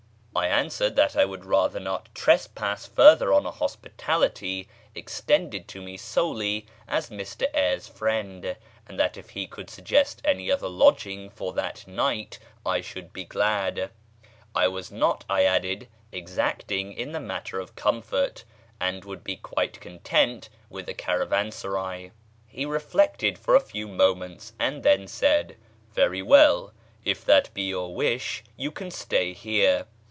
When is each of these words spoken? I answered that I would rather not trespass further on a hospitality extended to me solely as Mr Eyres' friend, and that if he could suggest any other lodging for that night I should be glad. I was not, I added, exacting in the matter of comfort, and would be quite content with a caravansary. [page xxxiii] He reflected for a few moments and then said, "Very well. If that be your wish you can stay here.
I 0.33 0.47
answered 0.47 0.95
that 0.95 1.17
I 1.17 1.25
would 1.25 1.43
rather 1.45 1.79
not 1.79 2.07
trespass 2.15 2.87
further 2.87 3.33
on 3.33 3.45
a 3.45 3.51
hospitality 3.51 4.69
extended 4.95 5.67
to 5.67 5.81
me 5.81 5.97
solely 5.97 6.67
as 6.87 7.09
Mr 7.09 7.47
Eyres' 7.53 7.89
friend, 7.89 8.55
and 8.87 8.97
that 8.97 9.17
if 9.17 9.31
he 9.31 9.45
could 9.45 9.69
suggest 9.69 10.21
any 10.23 10.49
other 10.49 10.69
lodging 10.69 11.29
for 11.29 11.51
that 11.53 11.85
night 11.85 12.39
I 12.65 12.79
should 12.79 13.11
be 13.11 13.25
glad. 13.25 13.91
I 14.55 14.69
was 14.69 14.89
not, 14.89 15.25
I 15.29 15.43
added, 15.43 15.89
exacting 16.13 16.93
in 16.93 17.11
the 17.11 17.19
matter 17.19 17.59
of 17.59 17.75
comfort, 17.75 18.45
and 18.79 19.03
would 19.03 19.25
be 19.25 19.35
quite 19.35 19.81
content 19.81 20.47
with 20.69 20.87
a 20.87 20.93
caravansary. 20.93 22.03
[page 22.03 22.11
xxxiii] 22.11 22.11
He 22.47 22.65
reflected 22.65 23.37
for 23.37 23.53
a 23.53 23.59
few 23.59 23.85
moments 23.87 24.53
and 24.57 24.81
then 24.81 25.07
said, 25.09 25.57
"Very 25.93 26.21
well. 26.21 26.73
If 27.03 27.25
that 27.25 27.53
be 27.53 27.63
your 27.63 27.93
wish 27.93 28.45
you 28.55 28.71
can 28.71 28.91
stay 28.91 29.33
here. 29.33 29.87